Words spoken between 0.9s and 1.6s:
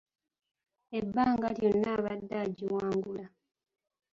Ebbanga